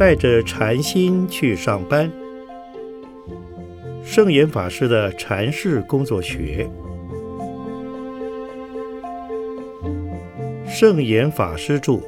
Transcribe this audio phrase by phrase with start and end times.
[0.00, 2.10] 带着禅心去上班。
[4.02, 6.66] 圣严法师的禅室工作学，
[10.66, 12.00] 圣严法师著。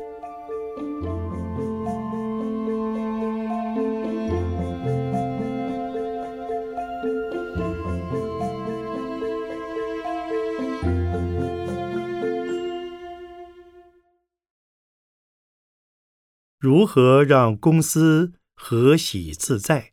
[16.82, 19.92] 如何让公司和喜自在？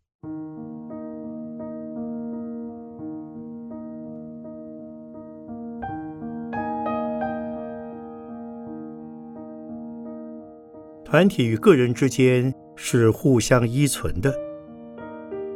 [11.05, 14.33] 团体与个人之间是互相依存的。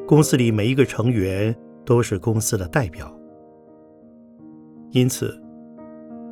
[0.06, 3.12] 公司里每一个成员都是公司的代表，
[4.92, 5.42] 因此，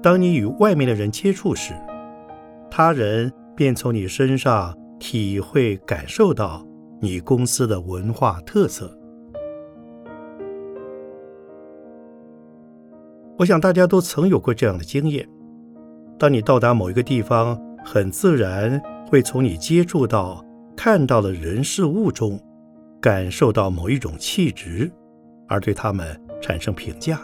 [0.04, 1.74] 当你与外面的人接触时，
[2.70, 3.34] 他人。
[3.54, 6.64] 便从你身上体会、感受到
[7.02, 8.96] 你公司的文化特色。
[13.40, 15.28] 我想大家都曾有过这样的经验：
[16.20, 20.46] 当你到达某一个地方，很自然会从你接触到、
[20.78, 22.40] 看到的人事物中，
[23.02, 24.92] 感受到某一种气质，
[25.48, 26.08] 而对他们
[26.40, 27.20] 产生评价。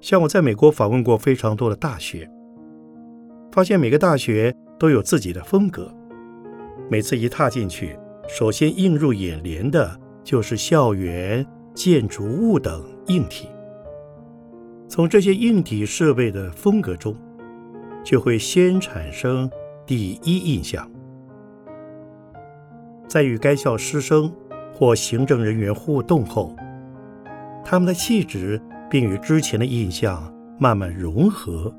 [0.00, 2.30] 像我在美国访问过非常多的大学。
[3.50, 5.92] 发现每个大学都有自己的风格。
[6.88, 13.48] 每次一踏进去，首先映入眼帘的就是校园、建筑物等硬体。
[14.88, 17.16] 从这些硬体设备的风格中，
[18.04, 19.50] 就会先产生
[19.84, 20.88] 第一印象。
[23.08, 24.32] 在与该校师生
[24.72, 26.54] 或行政人员互动后，
[27.64, 31.74] 他们的气质并与之前的印象慢慢融合，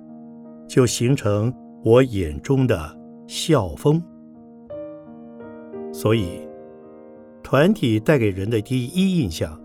[0.67, 1.54] 就形成。
[1.88, 2.78] 我眼中的
[3.28, 4.04] 校风，
[5.94, 6.46] 所以
[7.42, 9.58] 团体带给人的第一印象，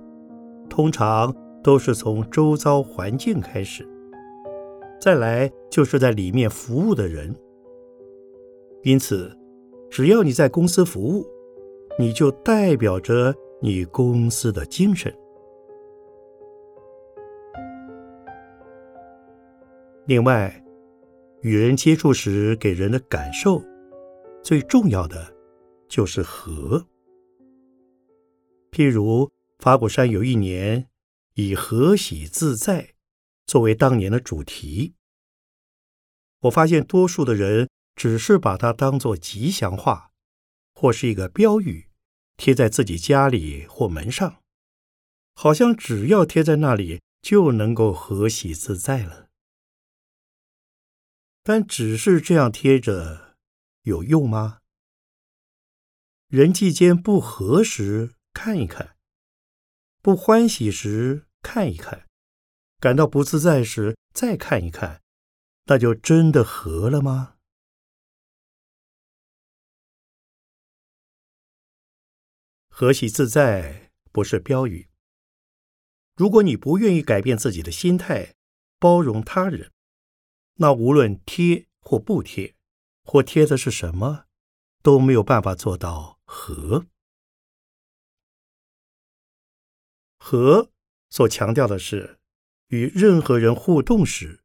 [0.70, 3.84] 通常都是从周遭环境开始，
[5.00, 7.34] 再来就是在里面服务的人。
[8.84, 9.36] 因此，
[9.90, 11.26] 只要你在公司服务，
[11.98, 15.12] 你就代表着你公司的精神。
[20.06, 20.61] 另外。
[21.42, 23.60] 与人接触时给人的感受，
[24.44, 25.34] 最重要的
[25.88, 26.86] 就是和。
[28.70, 30.88] 譬如法鼓山有一年
[31.34, 32.94] 以“和喜自在”
[33.44, 34.94] 作为当年的主题，
[36.42, 40.12] 我发现多数的人只是把它当作吉祥话，
[40.72, 41.88] 或是一个标语，
[42.36, 44.36] 贴在自己家里或门上，
[45.34, 49.30] 好像只要贴在那里就能够和喜自在了。
[51.42, 53.36] 但只是这样贴着
[53.82, 54.60] 有用吗？
[56.28, 58.96] 人际间不和时看一看，
[60.00, 62.06] 不欢喜时看一看，
[62.78, 65.02] 感到不自在时再看一看，
[65.64, 67.36] 那就真的和了吗？
[72.68, 74.88] 和喜自在不是标语。
[76.14, 78.34] 如果你不愿意改变自己的心态，
[78.78, 79.71] 包容他人。
[80.62, 82.54] 那无论贴或不贴，
[83.02, 84.26] 或贴的是什么，
[84.80, 86.86] 都没有办法做到和。
[90.20, 90.70] 和
[91.10, 92.20] 所强调的是，
[92.68, 94.44] 与任何人互动时，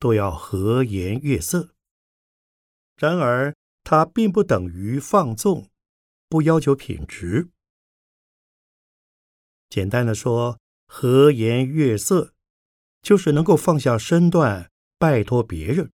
[0.00, 1.76] 都要和颜悦色。
[2.96, 5.70] 然而，它并不等于放纵，
[6.28, 7.50] 不要求品质。
[9.68, 10.58] 简单的说，
[10.88, 12.34] 和颜悦色，
[13.00, 14.71] 就是能够放下身段。
[15.02, 15.90] 拜托别人。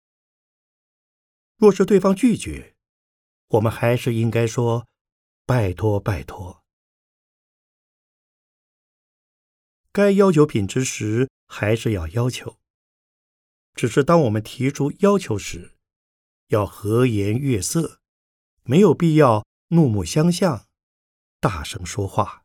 [1.57, 2.77] 若是对方拒绝，
[3.49, 4.87] 我们还是应该说
[5.45, 6.63] ：“拜托，拜托。”
[9.91, 12.61] 该要求品质时，还是要要求。
[13.75, 15.73] 只是当我们提出要求时，
[16.51, 17.99] 要和颜悦色，
[18.63, 20.69] 没有必要怒目相向、
[21.41, 22.42] 大声说话。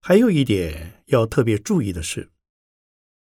[0.00, 2.30] 还有一点要特别注意的是，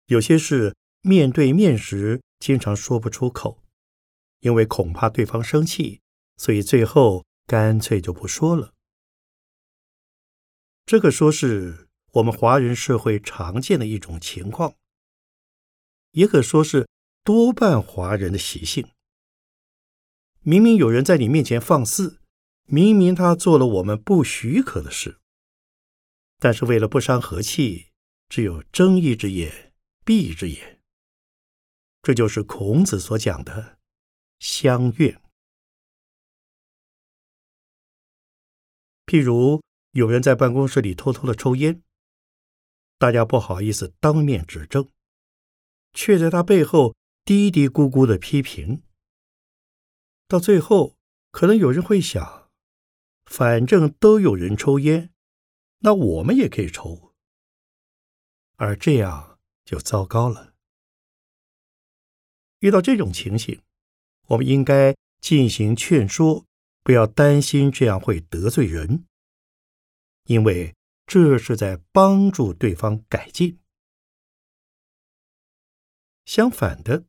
[0.06, 3.64] 有些事面对面时经常说不出口，
[4.42, 6.02] 因为恐怕对方生气，
[6.38, 8.74] 所以最后干脆就不说了。
[10.86, 14.76] 这个说是我们华人社会常见的一种情况，
[16.12, 16.88] 也可说是
[17.24, 18.88] 多半华人的习性。
[20.42, 22.20] 明明有人在你面前放肆，
[22.66, 25.20] 明明他做了我们不许可的事。
[26.40, 27.92] 但是为了不伤和气，
[28.30, 30.82] 只有睁一只眼闭一只眼。
[32.02, 33.78] 这就是孔子所讲的
[34.40, 35.22] 相怨。
[39.06, 41.82] 譬如有人在办公室里偷偷的抽烟，
[42.98, 44.90] 大家不好意思当面指正，
[45.94, 46.96] 却在他背后
[47.26, 48.84] 嘀嘀咕咕的批评。
[50.28, 50.96] 到最后，
[51.32, 52.50] 可能有人会想，
[53.26, 55.12] 反正都有人抽烟，
[55.80, 57.14] 那我们也可以抽，
[58.58, 60.54] 而这样就糟糕了。
[62.60, 63.62] 遇到这种情形，
[64.28, 66.46] 我们应该进行劝说，
[66.84, 69.06] 不要担心这样会得罪人，
[70.26, 73.60] 因为这是在帮助对方改进。
[76.26, 77.06] 相反的。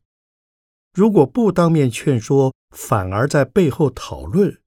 [0.93, 4.61] 如果不当面劝说，反而在背后讨论，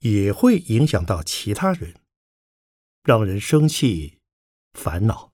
[0.00, 1.94] 也会影响到其他人，
[3.06, 4.18] 让人生气、
[4.72, 5.32] 烦恼。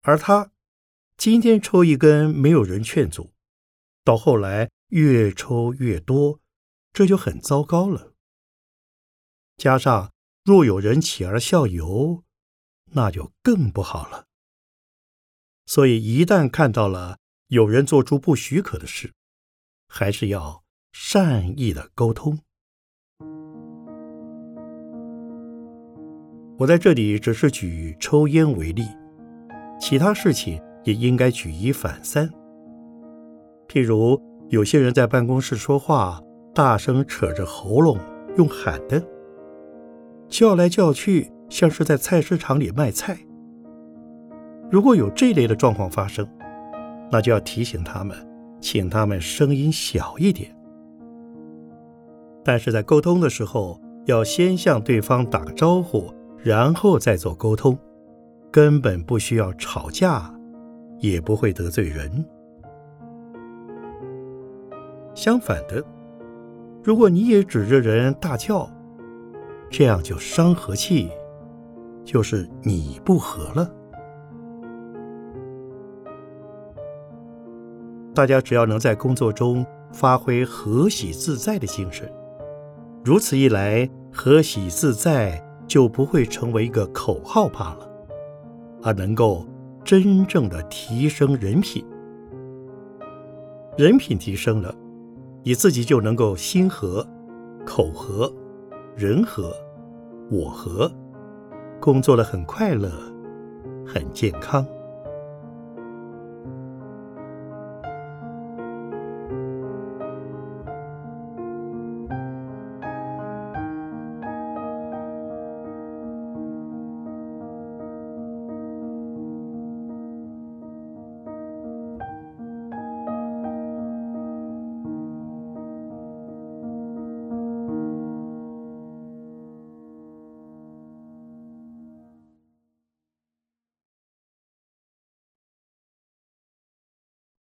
[0.00, 0.52] 而他
[1.18, 3.34] 今天抽一根，没有人劝阻，
[4.02, 6.40] 到后来越抽越多，
[6.94, 8.14] 这就很糟糕了。
[9.58, 10.14] 加上
[10.44, 12.24] 若有人起而效尤，
[12.92, 14.28] 那就更不好了。
[15.66, 17.18] 所以一旦看到了，
[17.48, 19.12] 有人做出不许可的事，
[19.86, 22.40] 还是要善意的沟通。
[26.60, 28.84] 我在这里只是举抽烟为例，
[29.80, 32.28] 其他事情也应该举一反三。
[33.66, 34.20] 譬如
[34.50, 36.20] 有些人在办公室说话，
[36.54, 37.98] 大声扯着喉咙，
[38.36, 39.02] 用喊的，
[40.28, 43.16] 叫来叫去，像是在菜市场里卖菜。
[44.70, 46.28] 如果有这类的状况发生，
[47.10, 48.14] 那就要提醒他们，
[48.60, 50.54] 请他们声音小一点。
[52.44, 56.12] 但是在沟通的时候，要先向对方打个招呼，
[56.42, 57.78] 然后再做沟通，
[58.50, 60.34] 根本不需要吵架，
[60.98, 62.24] 也不会得罪人。
[65.14, 65.84] 相反的，
[66.82, 68.70] 如果你也指着人大叫，
[69.68, 71.10] 这样就伤和气，
[72.04, 73.70] 就是你不和了。
[78.14, 82.10] 大家只要能在工作中发挥和喜自在的精神，
[83.04, 87.88] 如此一来，和喜自在就不会成为一个口号罢了，
[88.82, 89.46] 而能够
[89.84, 91.86] 真正的提升人品。
[93.78, 94.74] 人品提升了，
[95.44, 97.06] 你自己就能够心和、
[97.64, 98.30] 口和、
[98.96, 99.54] 人和、
[100.28, 100.90] 我和，
[101.78, 102.90] 工作了很快乐，
[103.86, 104.66] 很健康。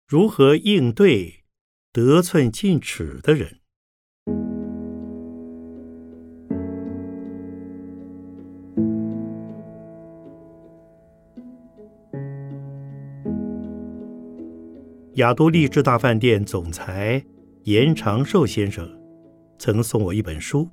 [0.10, 1.44] 如何应对
[1.92, 3.60] 得寸进尺的人？
[15.16, 17.22] 雅都丽致大饭店总裁
[17.64, 18.90] 严长寿先生
[19.60, 20.70] 曾送我一本书，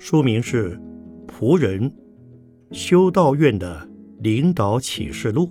[0.00, 0.76] 书名是
[1.28, 1.94] 《仆人
[2.72, 5.44] 修道院的领导启示录》。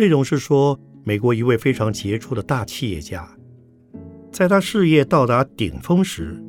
[0.00, 3.28] 内容是说，美国一位非常杰出的大企业家，
[4.32, 6.42] 在他事业到达顶峰时，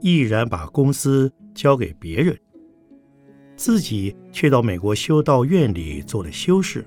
[0.00, 2.34] 毅然把公司交给别人，
[3.54, 6.86] 自己却到美国修道院里做了修士。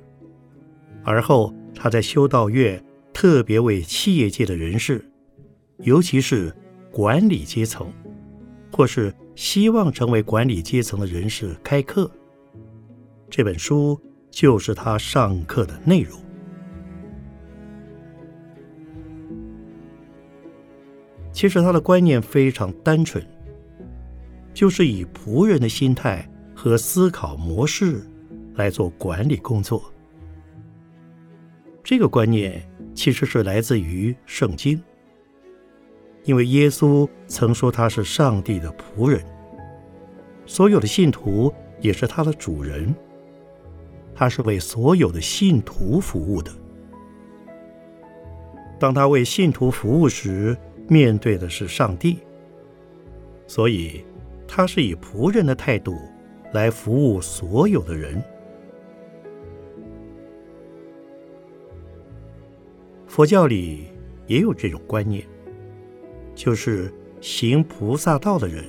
[1.03, 5.05] 而后，他在修道院特别为企业界的人士，
[5.83, 6.51] 尤其是
[6.91, 7.93] 管理阶层，
[8.71, 12.09] 或是希望成为管理阶层的人士开课。
[13.29, 13.95] 这本书。
[14.29, 16.19] 就是他上课的内容。
[21.31, 23.25] 其实他的观念非常单纯，
[24.53, 28.01] 就是以仆人的心态和思考模式
[28.55, 29.81] 来做管理工作。
[31.81, 32.61] 这个观念
[32.93, 34.81] 其实是来自于圣经，
[36.25, 39.23] 因为耶稣曾说他是上帝的仆人，
[40.45, 42.93] 所有的信徒也是他的主人。
[44.19, 46.51] 他是为所有的信徒服务的。
[48.77, 50.57] 当他为信徒服务时，
[50.89, 52.17] 面对的是上帝，
[53.47, 54.03] 所以
[54.45, 55.97] 他是以仆人的态度
[56.51, 58.21] 来服务所有的人。
[63.07, 63.85] 佛教里
[64.27, 65.23] 也有这种观念，
[66.35, 68.65] 就是行菩萨道的人，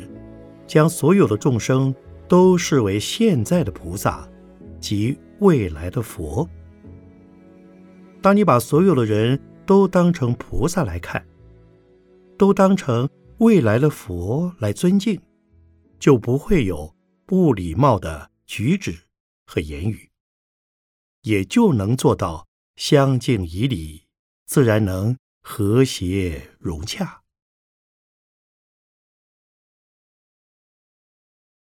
[0.65, 1.93] 将所有的众生
[2.29, 4.29] 都视为现在的菩萨
[4.79, 6.49] 即未来的佛。
[8.23, 11.27] 当你把所有的人都当成菩萨来看，
[12.39, 15.21] 都当成未来的佛来尊敬，
[15.99, 16.95] 就不会有
[17.27, 18.99] 不礼貌的举止
[19.47, 20.11] 和言语，
[21.23, 24.07] 也就能做到相敬以礼，
[24.47, 27.23] 自然能和谐融洽。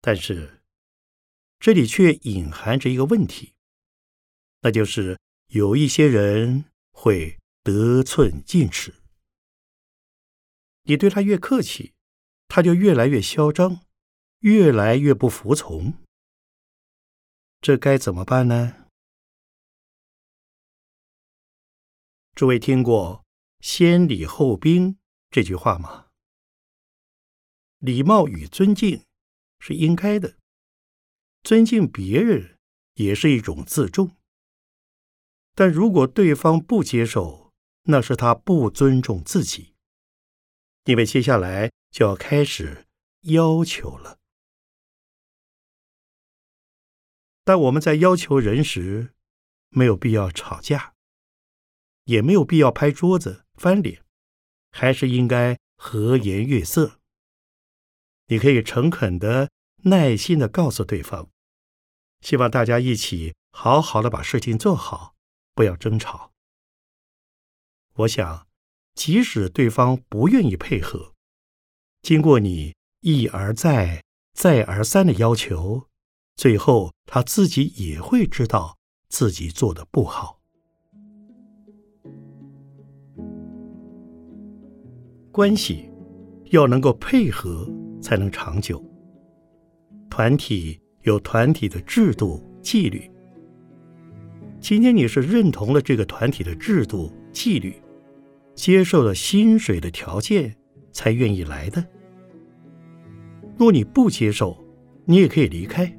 [0.00, 0.61] 但是，
[1.62, 3.54] 这里却隐含着一个问题，
[4.62, 5.16] 那就是
[5.46, 8.92] 有一些人会得寸进尺。
[10.82, 11.94] 你对他越客气，
[12.48, 13.82] 他就越来越嚣张，
[14.40, 15.94] 越来越不服从。
[17.60, 18.88] 这该怎么办呢？
[22.34, 23.24] 诸位听过
[23.62, 24.98] “先礼后兵”
[25.30, 26.08] 这句话吗？
[27.78, 29.04] 礼貌与尊敬
[29.60, 30.36] 是应该的，
[31.42, 32.58] 尊敬别人
[32.94, 34.16] 也是一种自重。
[35.54, 37.52] 但如果对方不接受，
[37.84, 39.74] 那是他不尊重自己。
[40.84, 42.86] 因为接下来就要开始
[43.22, 44.18] 要求了。
[47.44, 49.14] 但我们在要求人时，
[49.70, 50.94] 没有必要吵架，
[52.04, 54.04] 也没有必要拍桌子翻脸，
[54.70, 57.00] 还是应该和颜悦色。
[58.26, 59.50] 你可以诚恳的、
[59.84, 61.31] 耐心的告诉对方，
[62.22, 65.14] 希望大家一起好好的把事情做好，
[65.54, 66.32] 不要争吵。
[67.96, 68.46] 我想。
[68.94, 71.14] 即使对方不愿意配合，
[72.02, 75.88] 经过你一而再、再而三的要求，
[76.36, 78.76] 最后他自己也会知道
[79.08, 80.42] 自己做的不好。
[85.32, 85.90] 关系
[86.50, 87.66] 要能够配合，
[88.02, 88.84] 才能长久。
[90.10, 93.10] 团体有团体的制度纪律。
[94.60, 97.74] 今天你是认同了这个团体的制度纪律。
[98.54, 100.54] 接受了薪水的条件，
[100.92, 101.82] 才愿意来的。
[103.56, 104.62] 若你不接受，
[105.06, 105.90] 你也可以离开。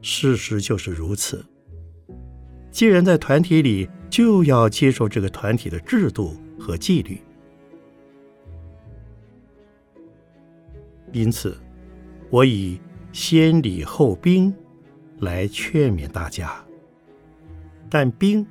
[0.00, 1.46] 事实就是如此。
[2.72, 7.20] 既然在团体里，就要接受这个团体的制度和纪律。
[11.12, 11.56] 因此，
[12.32, 12.80] 我以
[13.12, 14.52] 先礼后兵
[15.20, 16.64] 来劝勉大家。
[17.90, 18.46] 但兵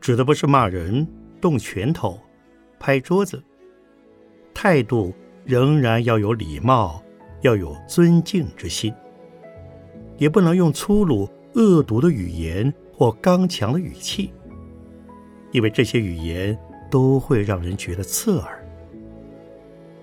[0.00, 1.06] 指的不是骂人。
[1.38, 2.20] 动拳头，
[2.78, 3.42] 拍桌子，
[4.52, 7.02] 态度仍然要有礼貌，
[7.40, 8.92] 要有尊敬之心，
[10.18, 14.34] 也不能用粗鲁、恶毒的语言或刚强的语气，
[15.50, 16.58] 因为这些语言
[16.90, 18.62] 都会让人觉得刺耳。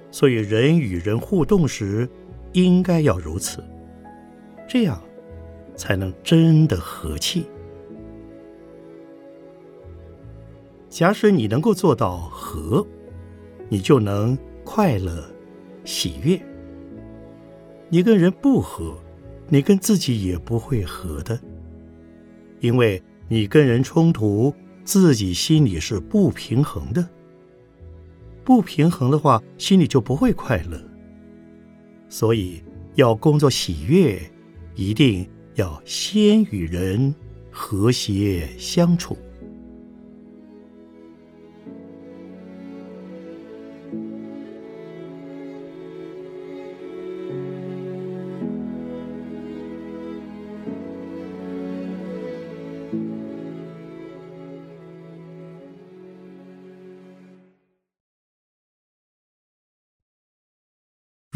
[0.10, 2.10] 所以，人与人互动时，
[2.54, 3.64] 应该要如此，
[4.68, 5.02] 这样
[5.76, 7.46] 才能真的和气。
[10.90, 12.86] 假使你能够做到和，
[13.70, 15.24] 你就能快乐、
[15.84, 16.42] 喜悦。
[17.90, 18.98] 你跟人不和，
[19.48, 21.40] 你跟自己也不会和的，
[22.62, 27.08] 因为你跟人冲突，自己心里是不平衡的。
[28.44, 30.82] 不平衡的话，心里就不会快乐。
[32.10, 32.62] 所以
[32.96, 34.20] 要工作喜悦，
[34.76, 37.14] 一定要先与人
[37.52, 39.18] 和谐相处。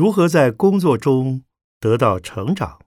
[0.02, 1.44] 如何在工作中
[1.80, 2.80] 得到成长？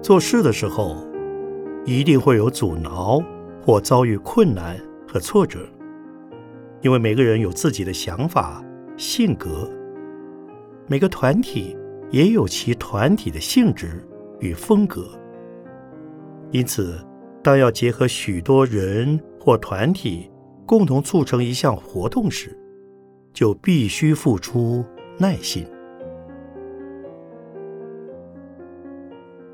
[0.00, 1.04] 做事的时候，
[1.84, 3.20] 一定会有阻挠
[3.60, 5.58] 或遭遇困难和挫折，
[6.82, 8.64] 因为每个人有自己的想法、
[8.96, 9.68] 性格，
[10.86, 11.76] 每个团体
[12.12, 14.06] 也有其团体的性质
[14.38, 15.04] 与风格，
[16.52, 16.96] 因此。
[17.44, 20.30] 当要结合许多人或团体
[20.64, 22.58] 共同促成一项活动时，
[23.34, 24.82] 就必须付出
[25.18, 25.66] 耐心。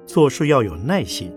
[0.06, 1.34] 做事要有耐心，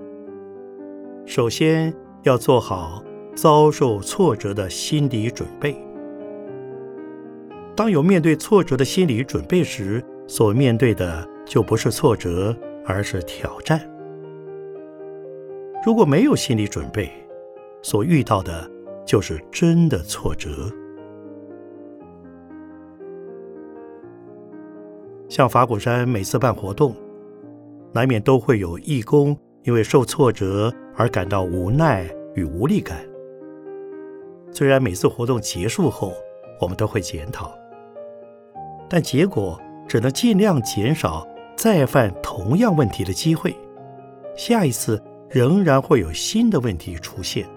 [1.25, 1.91] 首先
[2.21, 5.75] 要做好遭受挫折的心理准备。
[7.75, 12.55] 当有面对挫折的心理准备时，所面对的就不是挫折，
[12.85, 13.89] 而是挑战。
[15.85, 17.11] 如果没有心理准备，
[17.81, 18.71] 所遇到的
[19.05, 20.71] 就是真的挫折。
[25.27, 26.95] 像法鼓山每次办活动，
[27.91, 32.97] 难免都会有义工因为受挫折而感到无奈与无力感。
[34.53, 36.13] 虽然每次活动结束后，
[36.61, 37.53] 我们都会检讨，
[38.87, 43.53] 但结果只能尽量减少再犯同样问题的机会。
[44.37, 45.01] 下一次
[45.33, 47.49] 仍然会有新的问题出现，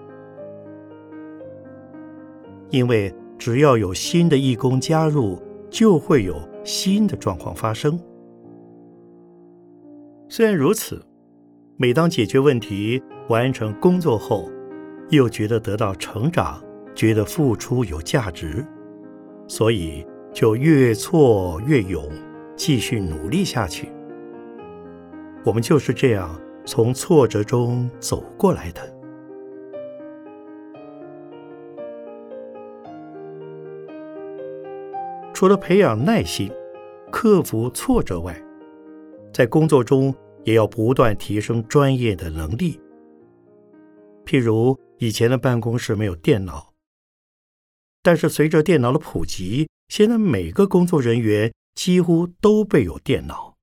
[2.71, 7.99] 因为只要有新的义工加入，就会有新的状况发生。
[10.27, 10.99] 虽然如此，
[11.75, 14.49] 每当解决问题、完成工作后，
[15.11, 16.59] 又觉得得到成长。
[16.95, 18.65] 觉得付出有价值，
[19.47, 20.03] 所以
[20.33, 22.03] 就越挫越勇，
[22.55, 23.89] 继续努力下去。
[25.45, 26.35] 我们就是这样
[26.67, 28.93] 从挫折中走过来的。
[35.33, 36.51] 除了培养耐心、
[37.09, 38.37] 克服挫折外，
[39.31, 42.77] 在工作中也要不断提升专业的能力。
[44.25, 46.73] 譬如以前的办公室没有电脑。
[48.03, 53.56] 但是随着电脑的普及，现在每个工作人员几乎都备有电脑。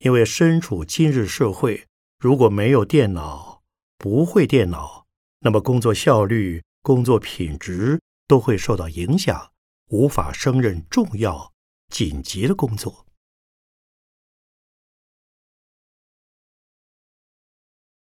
[0.00, 1.86] 因为身处今日社会，
[2.18, 3.62] 如果没有电脑、
[3.96, 5.06] 不会电脑，
[5.38, 9.52] 那么工作效率、工作品质都会受到影响，
[9.86, 11.54] 无法胜任重要、
[11.88, 13.06] 紧急的工作。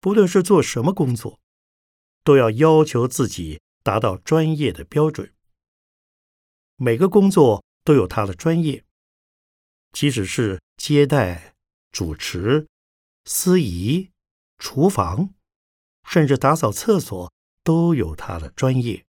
[0.00, 1.40] 不论是做什么工作，
[2.22, 3.60] 都要要求自己。
[3.84, 5.34] 达到专业的标准。
[6.76, 8.82] 每个工作都有它的专业，
[9.92, 11.53] 即使是接待、
[11.94, 12.66] 主持、
[13.24, 14.10] 司仪、
[14.58, 15.32] 厨房，
[16.02, 19.06] 甚至打扫厕所，都有他的专业。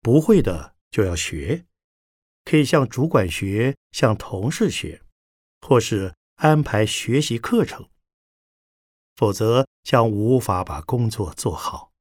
[0.00, 1.66] 不会的就要学，
[2.46, 5.02] 可以向主管学，向同事学，
[5.60, 7.90] 或是安排学习课程，
[9.16, 11.92] 否则将无法把工作做好。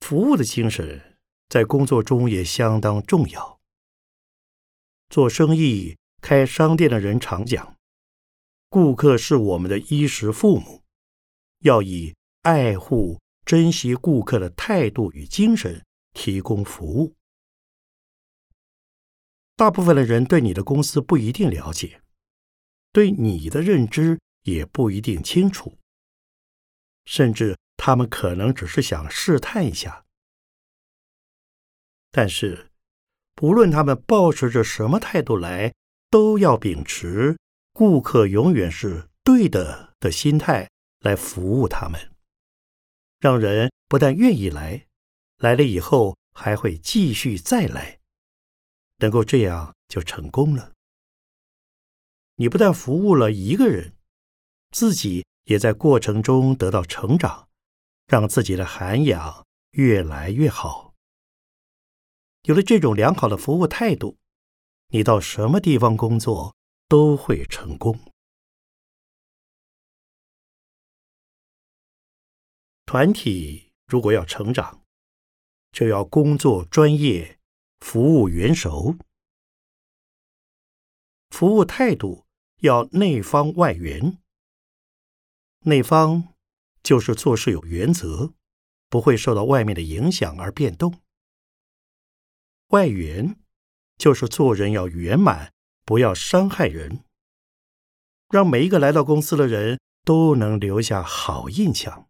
[0.00, 1.11] 服务的精神
[1.52, 3.60] 在工作中也相当重要。
[5.10, 7.76] 做生意、开商店的人常讲
[8.70, 10.82] ：“顾客是我们的衣食父母，
[11.58, 15.84] 要以爱护、珍惜顾客的态度与精神
[16.14, 17.14] 提供服务。”
[19.54, 22.00] 大部分的人对你的公司不一定了解，
[22.92, 25.76] 对你的认知也不一定清楚，
[27.04, 27.58] 甚至。
[27.84, 30.01] 他们可能只是想试探一下，
[32.12, 32.68] 但是
[33.34, 35.74] 不论他们抱持着什么态度来，
[36.08, 37.36] 都要秉持
[37.74, 40.70] “顾客永远是对的”的心态
[41.00, 42.12] 来服务他们，
[43.18, 44.86] 让人不但愿意来，
[45.38, 47.98] 来了以后还会继续再来，
[48.98, 50.72] 能够这样就成功了。
[52.36, 53.94] 你不但服务了一个人，
[54.70, 57.48] 自己也在过程中得到成长。
[58.08, 60.91] 让自己的涵养越来越好。
[62.42, 64.18] 有了这种良好的服务态度，
[64.88, 66.56] 你到什么地方工作
[66.88, 67.98] 都会成功。
[72.84, 74.82] 团体如果要成长，
[75.70, 77.38] 就要工作专业，
[77.80, 78.96] 服务圆熟，
[81.30, 82.26] 服务态度
[82.60, 84.18] 要内方外圆，
[85.60, 86.28] 内方。
[86.82, 88.34] 就是做事有原则，
[88.88, 91.00] 不会受到外面的影响而变动。
[92.72, 93.38] 外圆
[93.96, 95.54] 就是做人要圆满，
[95.86, 97.04] 不要伤害人，
[98.28, 102.08] 让每一个来到公司的人都能留下好印象。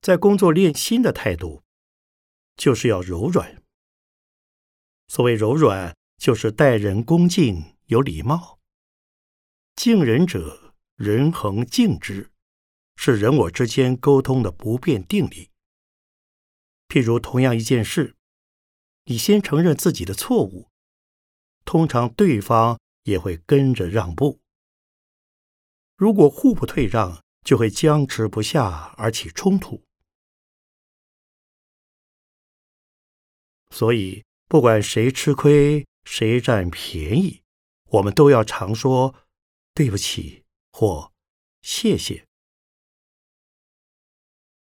[0.00, 1.62] 在工作练心的态度，
[2.56, 3.62] 就是要柔软。
[5.08, 5.94] 所谓柔软。
[6.16, 8.58] 就是待人恭敬有礼貌，
[9.74, 12.30] 敬人者人恒敬之，
[12.96, 15.50] 是人我之间沟通的不变定理。
[16.88, 18.16] 譬如同样一件事，
[19.04, 20.68] 你先承认自己的错误，
[21.64, 24.40] 通常对方也会跟着让步。
[25.96, 29.82] 如果互不退让，就会僵持不下而起冲突。
[33.70, 35.86] 所以，不管谁吃亏。
[36.06, 37.42] 谁占便宜，
[37.88, 39.14] 我们都要常说
[39.72, 41.10] 对不起或
[41.62, 42.23] 谢谢。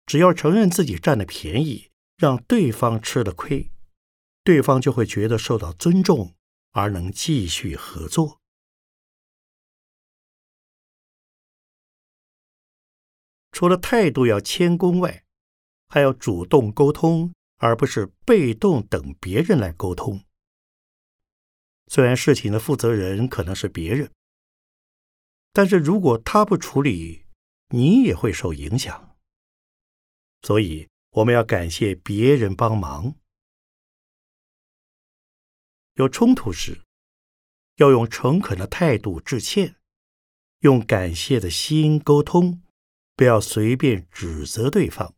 [0.06, 3.70] 只要承认自己占了便宜，让对方吃了亏，
[4.44, 6.34] 对方就会觉得受到尊重，
[6.70, 8.40] 而能继续合作。
[13.50, 15.24] 除了态度要谦恭外，
[15.88, 20.22] 还要主动沟通，而不是被动等别人来沟通。
[21.88, 24.10] 虽然事情的负责人可能是别人，
[25.52, 27.24] 但是如果他不处理，
[27.70, 29.05] 你也会受影响。
[30.42, 33.14] 所以我们要感谢别人帮忙。
[35.94, 36.82] 有冲突时，
[37.76, 39.76] 要用诚恳的态度致歉，
[40.60, 42.62] 用感谢的心沟通，
[43.14, 45.14] 不要随便指责对方。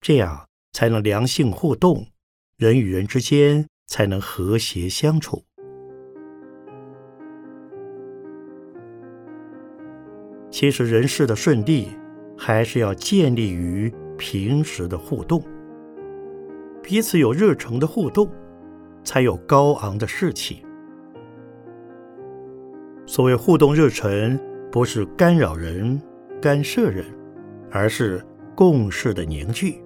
[0.00, 2.12] 这样才能良性互动，
[2.58, 5.44] 人与人之间才能和谐相处。
[10.50, 11.88] 其实人事的顺利，
[12.36, 15.42] 还是要建立于平时的互动，
[16.82, 18.28] 彼此有热诚的互动，
[19.02, 20.62] 才有高昂的士气。
[23.06, 24.38] 所谓互动热忱，
[24.70, 26.00] 不是干扰人、
[26.40, 27.04] 干涉人，
[27.70, 29.80] 而是共事的凝聚。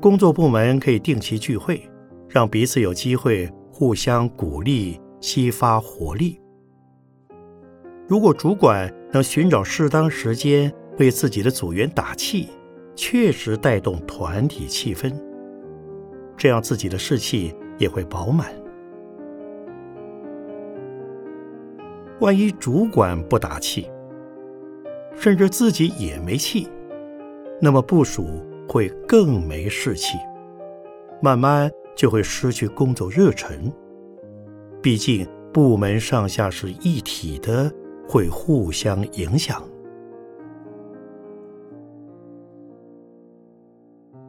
[0.00, 1.82] 工作部门可以定期聚会，
[2.28, 6.40] 让彼此有机会互相鼓励、激发活力。
[8.08, 12.48] 如果主管能寻找适当时间为自己的组员打气，
[12.94, 15.12] 确实带动团体气氛，
[16.36, 18.52] 这样自己的士气也会饱满。
[22.20, 23.90] 万一主管不打气，
[25.14, 26.68] 甚至自己也没气，
[27.60, 28.26] 那么部署。
[28.72, 30.16] 会更没士气，
[31.20, 33.68] 慢慢就会失去工作热忱。
[34.80, 37.68] 毕竟部门上下是一体的，
[38.06, 39.60] 会互相影响。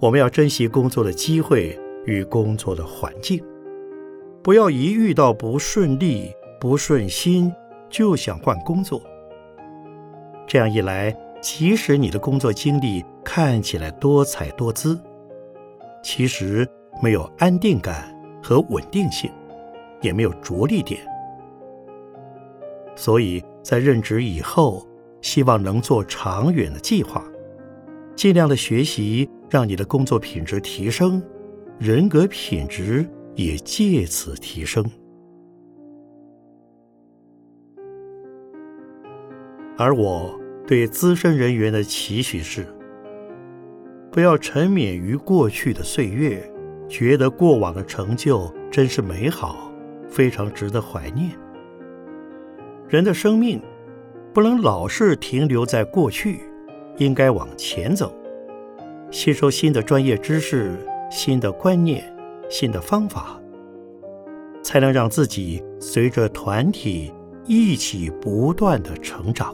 [0.02, 3.40] 我们要珍惜工作的机会与工作的环境，
[4.42, 7.54] 不要一遇到不顺利、不顺心
[7.88, 9.00] 就想换工作。
[10.48, 15.00] 这样一来，即使你的工作经历，看起来多彩多姿，
[16.04, 16.68] 其实
[17.00, 18.12] 没有安定感
[18.42, 19.30] 和稳定性，
[20.02, 21.00] 也没有着力点。
[22.96, 24.84] 所以在任职以后，
[25.22, 27.24] 希望能做长远的计划，
[28.16, 31.22] 尽量的学习，让你的工作品质提升，
[31.78, 34.82] 人格品质也借此提升。
[39.78, 42.66] 而我对资深人员的期许是。
[44.10, 46.42] 不要沉湎于过去的岁月，
[46.88, 49.70] 觉得过往的成就真是美好，
[50.08, 51.32] 非常值得怀念。
[52.88, 53.62] 人的生命
[54.34, 56.42] 不能老是停留在过去，
[56.98, 58.14] 应该往前走，
[59.12, 60.74] 吸收新的专业知识、
[61.12, 62.02] 新的观念、
[62.50, 63.38] 新的方法，
[64.64, 67.12] 才能让自己随着团体
[67.46, 69.54] 一起不断的成长。